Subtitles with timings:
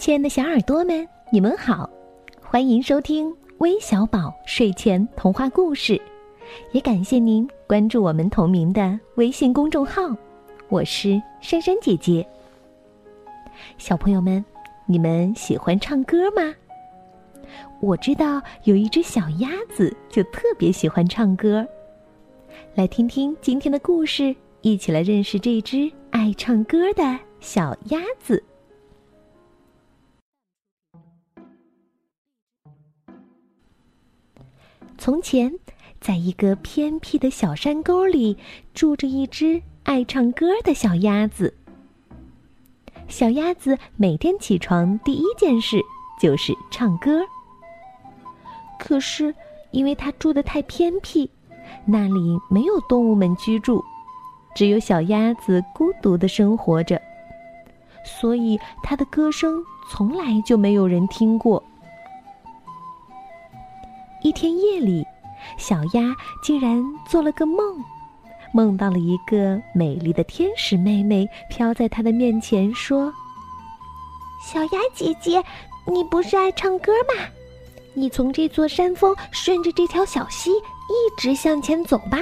[0.00, 1.88] 亲爱的小耳朵们，你们好，
[2.40, 6.00] 欢迎收听微小宝睡前童话故事，
[6.72, 10.00] 也感谢您关注我们同名的微信公众号，
[10.70, 12.26] 我是珊珊姐姐。
[13.76, 14.42] 小朋友们，
[14.86, 16.54] 你们喜欢唱歌吗？
[17.82, 21.62] 我知道有一只小鸭子就特别喜欢唱歌，
[22.74, 27.02] 来听听今天的故事，一起来认识这只爱唱歌的
[27.38, 28.42] 小鸭子。
[35.00, 35.50] 从前，
[35.98, 38.36] 在一个偏僻的小山沟里，
[38.74, 41.54] 住着一只爱唱歌的小鸭子。
[43.08, 45.80] 小鸭子每天起床第一件事
[46.20, 47.22] 就是唱歌。
[48.78, 49.34] 可是，
[49.70, 51.30] 因为它住的太偏僻，
[51.86, 53.82] 那里没有动物们居住，
[54.54, 57.00] 只有小鸭子孤独的生活着，
[58.04, 61.62] 所以它的歌声从来就没有人听过。
[64.30, 65.04] 一天夜里，
[65.58, 67.84] 小鸭竟然做了个梦，
[68.52, 73.12] 梦到了一个美丽的天使妹妹飘在它的面前，说
[74.40, 75.42] ：“小鸭姐姐，
[75.84, 77.24] 你不是爱唱歌吗？
[77.92, 82.20] 你从这座山峰顺着这条小溪一直向前走吧，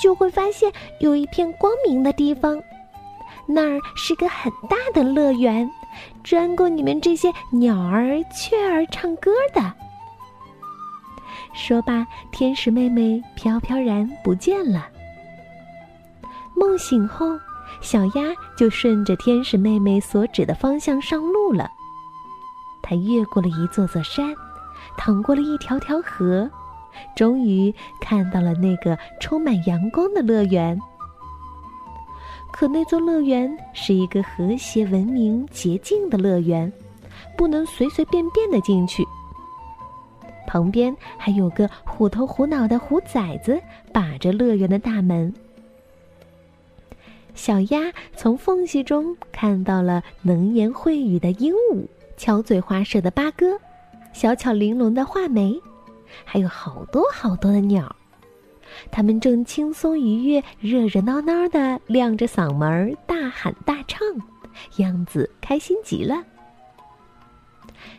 [0.00, 2.58] 就会发现有一片光明的地方，
[3.44, 5.70] 那儿是个很大的乐园，
[6.22, 9.70] 专供你们这些鸟儿、雀儿唱歌的。”
[11.54, 14.86] 说罢，天使妹妹飘飘然不见了。
[16.56, 17.38] 梦醒后，
[17.80, 21.70] 小鸭就顺着天使妹妹所指的方向上路了。
[22.82, 24.34] 它越过了一座座山，
[24.96, 26.50] 淌过了一条条河，
[27.16, 30.78] 终于看到了那个充满阳光的乐园。
[32.52, 36.72] 可那座乐园是一个和谐、文明、洁净的乐园，
[37.36, 39.04] 不能随随便便的进去。
[40.54, 43.60] 旁边还有个虎头虎脑的虎崽子
[43.92, 45.34] 把着乐园的大门。
[47.34, 51.84] 小鸭从缝隙中看到了能言会语的鹦鹉、
[52.16, 53.58] 巧嘴花舌的八哥、
[54.12, 55.60] 小巧玲珑的画眉，
[56.24, 57.92] 还有好多好多的鸟。
[58.92, 63.98] 它们正轻松愉悦、热热闹闹的亮着嗓门大喊大唱，
[64.76, 66.22] 样子开心极了。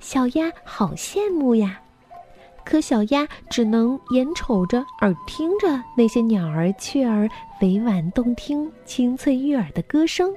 [0.00, 1.82] 小鸭好羡慕呀！
[2.68, 7.26] 可小鸭只能眼瞅着、耳听着那些鸟儿、雀儿
[7.62, 10.30] 委婉动听、清脆悦耳的歌声。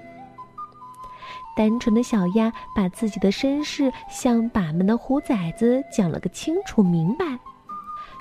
[1.57, 7.25] 单纯的小鸭把自己的身世向把门的虎崽子讲了个清楚明白，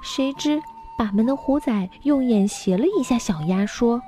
[0.02, 0.60] 谁知
[0.98, 4.02] 把门的虎崽用眼斜了一下小鸭，说：“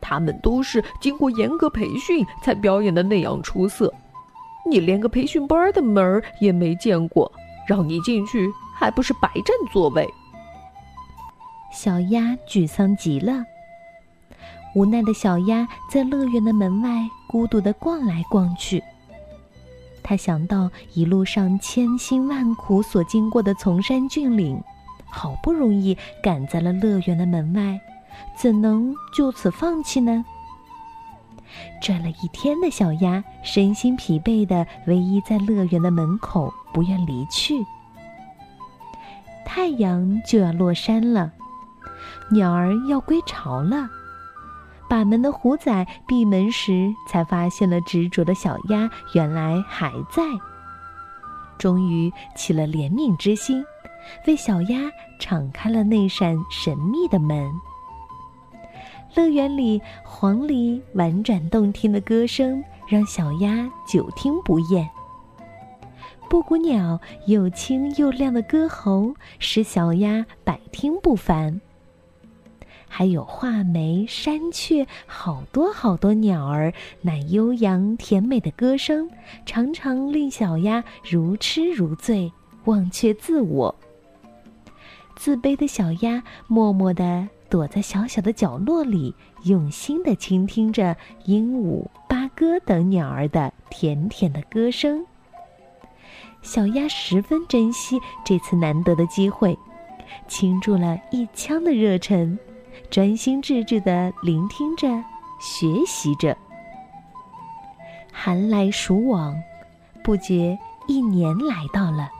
[0.00, 3.92] 他们都是经过严格培训才表演的那样出色，
[4.64, 7.32] 你连个培训班的门儿也没见过，
[7.66, 8.48] 让你进去。”
[8.80, 10.08] 还不是白占座位。
[11.70, 13.44] 小鸭沮丧极了。
[14.74, 16.88] 无奈的小鸭在乐园的门外
[17.28, 18.82] 孤独的逛来逛去。
[20.02, 24.58] 他想到一路上千辛万苦所经过的崇山峻岭，
[25.10, 27.78] 好不容易赶在了乐园的门外，
[28.34, 30.24] 怎能就此放弃呢？
[31.82, 37.54] 转了一天的小鸭身心疲惫的，唯一在乐园的门口不愿离去。
[39.52, 41.32] 太阳就要落山了，
[42.30, 43.90] 鸟儿要归巢了。
[44.88, 50.22] 把门的虎崽闭门时，才发现了执着的小鸭原来还在。
[51.58, 53.64] 终于起了怜悯之心，
[54.24, 54.78] 为小鸭
[55.18, 57.52] 敞开了那扇神秘的门。
[59.16, 64.88] 乐园里黄鹂婉转动听的歌声，让小鸭久听不厌。
[66.30, 71.60] 布谷鸟又清又亮的歌喉，使小鸭百听不烦。
[72.86, 79.10] 还有画眉、山雀，好多好多鸟儿，那悠扬甜美的歌声，
[79.44, 82.32] 常常令小鸭如痴如醉，
[82.66, 83.74] 忘却自我。
[85.16, 89.12] 自卑的小鸭默默地躲在小小的角落里，
[89.42, 95.04] 用心地倾听着鹦鹉、八哥等鸟儿的甜甜的歌声。
[96.42, 99.56] 小鸭十分珍惜这次难得的机会，
[100.26, 102.38] 倾注了一腔的热忱，
[102.90, 104.88] 专心致志地聆听着，
[105.40, 106.36] 学习着。
[108.12, 109.34] 寒来暑往，
[110.02, 112.10] 不觉一年来到了。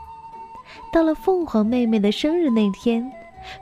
[0.92, 3.10] 到了凤凰妹妹的生日那天，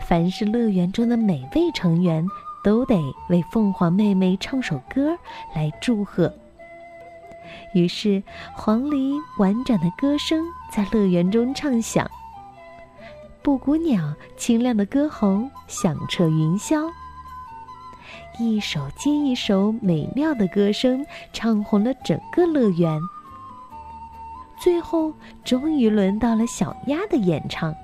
[0.01, 2.27] 凡是乐园中的每位成员
[2.63, 2.97] 都得
[3.31, 5.17] 为凤凰妹妹唱首歌
[5.55, 6.33] 来祝贺。
[7.75, 8.23] 于是
[8.55, 12.09] 黄鹂婉转的歌声在乐园中唱响，
[13.43, 16.89] 布谷鸟清亮的歌喉响彻云霄。
[18.39, 23.01] 一首接一首美妙的歌声，唱红了整个乐园。
[24.57, 25.13] 最后，
[25.45, 27.75] 终于轮到了小鸭的演唱。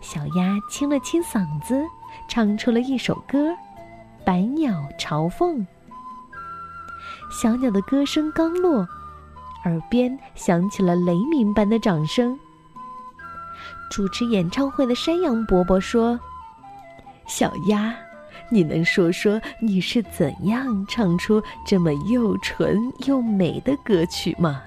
[0.00, 1.84] 小鸭清了清嗓子，
[2.28, 3.50] 唱出了一首歌
[4.24, 5.58] 《百鸟朝凤》。
[7.30, 8.86] 小鸟的歌声刚落，
[9.64, 12.38] 耳边响起了雷鸣般的掌声。
[13.90, 16.18] 主持演唱会的山羊伯伯说
[17.26, 17.94] ：“小鸭，
[18.48, 24.62] 你能说说你是怎样唱出这么又纯又美的歌曲吗？”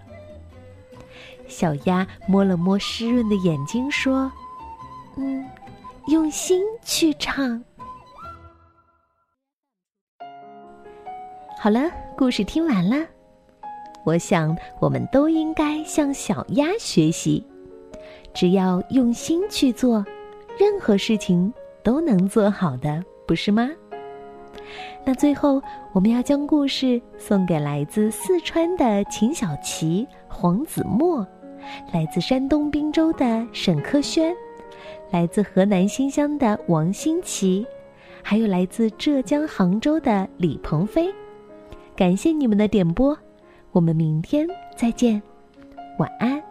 [1.47, 4.31] 小鸭摸了摸湿润的眼睛，说
[5.17, 5.45] ：“嗯，
[6.07, 7.63] 用心去唱。”
[11.63, 13.07] 好了，故事听完了。
[14.03, 17.41] 我想，我们都应该向小鸭学习，
[18.33, 20.05] 只要用心去做，
[20.59, 23.69] 任何事情都能做好的，不是吗？
[25.05, 25.61] 那最后，
[25.93, 31.25] 我们要将故事送给来自四川的秦小琪、黄子墨。
[31.93, 34.35] 来自山东滨州的沈科轩，
[35.11, 37.65] 来自河南新乡的王新奇，
[38.21, 41.09] 还有来自浙江杭州的李鹏飞，
[42.03, 43.17] 感谢你们的点播，
[43.71, 44.45] 我们明天
[44.75, 45.23] 再见，
[45.97, 46.42] 晚安。